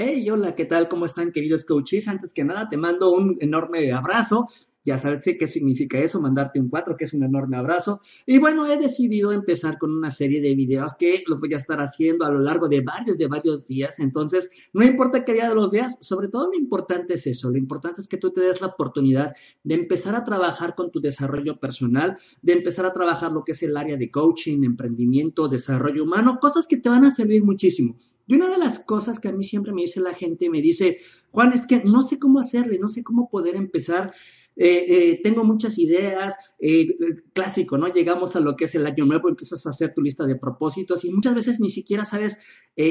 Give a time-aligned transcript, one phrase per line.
[0.00, 0.86] Hey, hola, ¿qué tal?
[0.86, 2.06] ¿Cómo están, queridos coaches?
[2.06, 4.46] Antes que nada, te mando un enorme abrazo.
[4.84, 8.00] Ya sabes qué significa eso, mandarte un 4, que es un enorme abrazo.
[8.24, 11.80] Y bueno, he decidido empezar con una serie de videos que los voy a estar
[11.80, 13.98] haciendo a lo largo de varios, de varios días.
[13.98, 17.50] Entonces, no importa qué día de los días, sobre todo lo importante es eso.
[17.50, 19.34] Lo importante es que tú te des la oportunidad
[19.64, 23.64] de empezar a trabajar con tu desarrollo personal, de empezar a trabajar lo que es
[23.64, 27.98] el área de coaching, emprendimiento, desarrollo humano, cosas que te van a servir muchísimo.
[28.28, 30.98] Y una de las cosas que a mí siempre me dice la gente, me dice,
[31.32, 34.12] Juan, es que no sé cómo hacerle, no sé cómo poder empezar.
[34.54, 36.88] Eh, eh, tengo muchas ideas, eh,
[37.32, 37.88] clásico, ¿no?
[37.88, 41.04] Llegamos a lo que es el año nuevo, empiezas a hacer tu lista de propósitos
[41.04, 42.38] y muchas veces ni siquiera sabes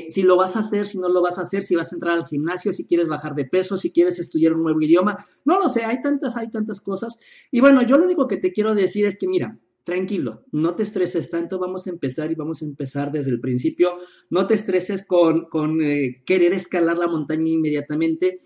[0.09, 2.17] si lo vas a hacer, si no lo vas a hacer, si vas a entrar
[2.17, 5.69] al gimnasio, si quieres bajar de peso, si quieres estudiar un nuevo idioma, no lo
[5.69, 7.19] sé, hay tantas, hay tantas cosas.
[7.51, 10.83] Y bueno, yo lo único que te quiero decir es que, mira, tranquilo, no te
[10.83, 15.07] estreses tanto, vamos a empezar y vamos a empezar desde el principio, no te estreses
[15.07, 18.41] con, con eh, querer escalar la montaña inmediatamente.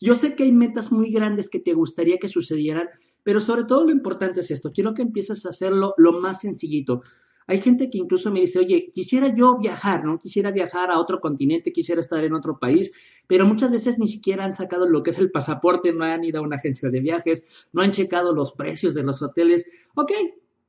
[0.00, 2.88] Yo sé que hay metas muy grandes que te gustaría que sucedieran,
[3.22, 7.02] pero sobre todo lo importante es esto, quiero que empieces a hacerlo lo más sencillito.
[7.46, 10.18] Hay gente que incluso me dice, oye, quisiera yo viajar, ¿no?
[10.18, 12.90] Quisiera viajar a otro continente, quisiera estar en otro país,
[13.26, 16.38] pero muchas veces ni siquiera han sacado lo que es el pasaporte, no han ido
[16.38, 19.66] a una agencia de viajes, no han checado los precios de los hoteles.
[19.94, 20.12] Ok,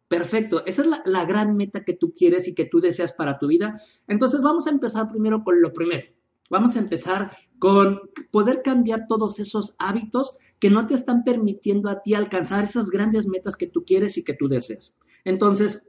[0.08, 3.48] Perfecto, esa es la, gran meta que tú quieres y que tú deseas para tu
[3.48, 3.82] vida.
[4.08, 6.08] Entonces vamos a empezar primero con lo primero.
[6.50, 8.00] Vamos a empezar con
[8.32, 13.28] poder cambiar todos esos hábitos que no te están permitiendo a ti alcanzar esas grandes
[13.28, 14.96] metas que tú quieres y que tú deseas.
[15.26, 15.84] Entonces,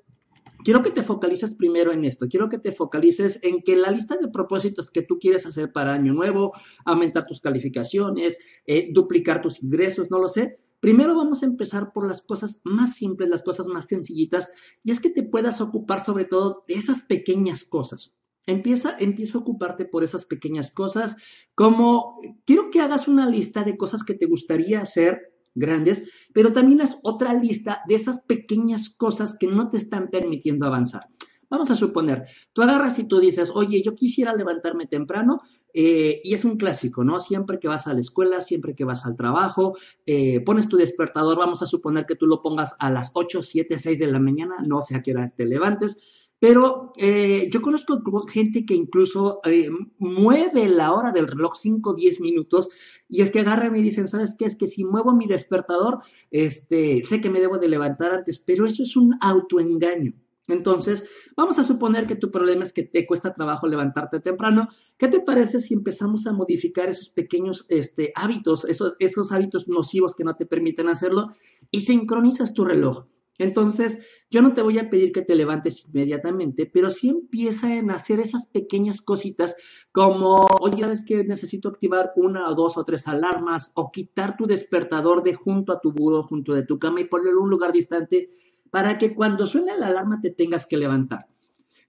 [0.65, 2.27] quiero que te focalices primero en esto.
[2.29, 5.95] Quiero que te focalices en que la lista de propósitos que tú quieres hacer para
[5.95, 6.53] año nuevo,
[6.85, 12.07] aumentar tus calificaciones, eh, duplicar tus ingresos, no lo sé, Primero vamos a empezar por
[12.07, 14.51] las cosas más simples, las cosas más sencillitas,
[14.85, 18.15] y es que te puedas ocupar sobre todo de esas pequeñas cosas.
[18.47, 21.17] Empieza, empieza a ocuparte por esas pequeñas cosas,
[21.55, 26.81] como quiero que hagas una lista de cosas que te gustaría hacer grandes, pero también
[26.81, 31.09] haz otra lista de esas pequeñas cosas que no te están permitiendo avanzar.
[31.51, 35.41] Vamos a suponer, tú agarras y tú dices, oye, yo quisiera levantarme temprano
[35.75, 37.21] eh, y es un clásico, ¿no?
[37.21, 41.39] Siempre que vas a la escuela, siempre que vas al trabajo, eh, pones tu despertador,
[41.39, 44.57] vamos a suponer que tú lo pongas a las 8, 7, 6 de la mañana,
[44.67, 46.03] no sé a qué hora te levantes,
[46.41, 49.41] pero eh, yo conozco gente que incluso
[49.99, 52.69] mueve la hora del reloj 5 10 minutos
[53.09, 54.45] y es que agarran y dicen, ¿sabes qué?
[54.45, 56.01] Es que si muevo mi despertador,
[56.31, 60.15] este, sé que me debo de levantar antes, pero eso es un autoengaño.
[60.49, 61.05] Entonces,
[61.37, 64.69] vamos a suponer que tu problema es que te cuesta trabajo levantarte temprano.
[64.97, 70.25] ¿Qué te parece si empezamos a modificar esos pequeños este, hábitos, esos, hábitos nocivos que
[70.25, 71.29] no te permiten hacerlo
[71.71, 73.07] y sincronizas tu reloj?
[73.41, 73.99] Entonces,
[74.31, 78.19] yo no te voy a pedir que te levantes inmediatamente, pero sí empieza en hacer
[78.19, 79.55] esas pequeñas cositas
[79.93, 84.47] como, oye, ¿sabes que necesito activar una o dos o tres alarmas o quitar tu
[84.47, 87.73] despertador de junto a tu buró, junto de tu cama y ponerlo en un lugar
[87.73, 88.31] distante
[88.71, 91.27] para que cuando suene la alarma te tengas que levantar.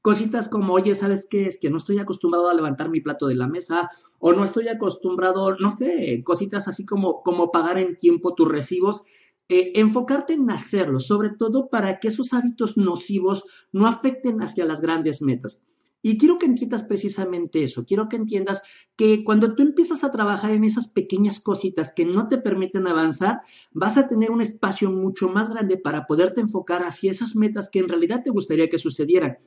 [0.01, 1.45] Cositas como, oye, ¿sabes qué?
[1.45, 4.69] Es que no estoy acostumbrado a levantar mi plato de la mesa o no estoy
[4.69, 9.01] acostumbrado, no sé, cositas así como, como pagar en tiempo tus recibos.
[9.49, 14.79] Eh, enfocarte en hacerlo, sobre todo para que esos hábitos nocivos no afecten hacia las
[14.79, 15.59] grandes metas.
[16.01, 18.61] Y quiero que entiendas precisamente eso, quiero que entiendas
[18.95, 23.41] que cuando tú empiezas a trabajar en esas pequeñas cositas que no te permiten avanzar,
[23.71, 27.79] vas a tener un espacio mucho más grande para poderte enfocar hacia esas metas que
[27.79, 29.39] en realidad te gustaría que sucedieran.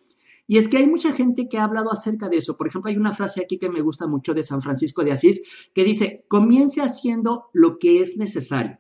[0.47, 2.57] Y es que hay mucha gente que ha hablado acerca de eso.
[2.57, 5.41] Por ejemplo, hay una frase aquí que me gusta mucho de San Francisco de Asís
[5.73, 8.79] que dice, comience haciendo lo que es necesario,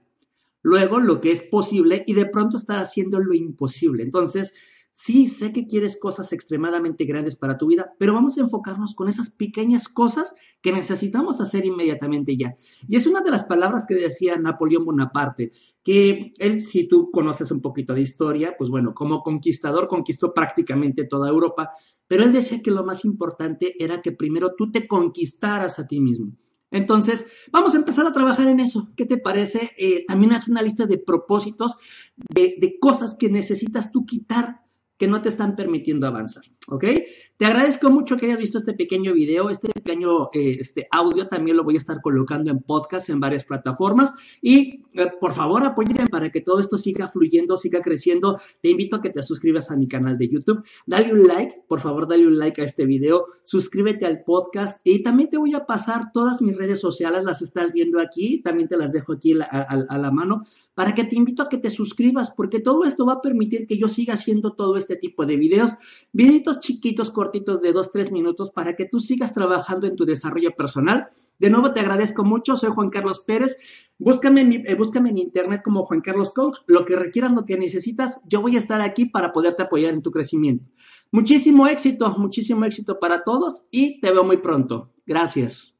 [0.62, 4.02] luego lo que es posible y de pronto estar haciendo lo imposible.
[4.02, 4.52] Entonces,
[4.94, 9.08] Sí, sé que quieres cosas extremadamente grandes para tu vida, pero vamos a enfocarnos con
[9.08, 12.56] esas pequeñas cosas que necesitamos hacer inmediatamente ya.
[12.86, 17.50] Y es una de las palabras que decía Napoleón Bonaparte, que él, si tú conoces
[17.50, 21.70] un poquito de historia, pues bueno, como conquistador conquistó prácticamente toda Europa,
[22.06, 26.00] pero él decía que lo más importante era que primero tú te conquistaras a ti
[26.00, 26.36] mismo.
[26.70, 28.90] Entonces, vamos a empezar a trabajar en eso.
[28.96, 29.72] ¿Qué te parece?
[29.78, 31.76] Eh, también haz una lista de propósitos,
[32.16, 34.62] de, de cosas que necesitas tú quitar
[34.96, 36.84] que no te están permitiendo avanzar, ¿ok?
[37.36, 41.56] Te agradezco mucho que hayas visto este pequeño video, este pequeño eh, este audio también
[41.56, 44.12] lo voy a estar colocando en podcast en varias plataformas.
[44.40, 48.38] Y eh, por favor apoyen para que todo esto siga fluyendo, siga creciendo.
[48.60, 51.80] Te invito a que te suscribas a mi canal de YouTube, dale un like, por
[51.80, 54.80] favor dale un like a este video, suscríbete al podcast.
[54.84, 58.68] Y también te voy a pasar todas mis redes sociales, las estás viendo aquí, también
[58.68, 62.30] te las dejo aquí a la mano para que te invito a que te suscribas
[62.30, 65.72] porque todo esto va a permitir que yo siga haciendo todo este tipo de videos,
[66.12, 70.54] videitos chiquitos, cortitos de dos, tres minutos para que tú sigas trabajando en tu desarrollo
[70.56, 71.08] personal
[71.38, 73.56] De nuevo te agradezco mucho, soy Juan Carlos Pérez.
[73.98, 78.20] Búscame, eh, búscame en internet como Juan Carlos Coach, lo que requieras, lo que necesitas,
[78.26, 80.68] yo voy a estar aquí para poderte apoyar en tu crecimiento.
[81.10, 84.92] Muchísimo éxito, muchísimo éxito para todos y te veo muy pronto.
[85.04, 85.71] Gracias.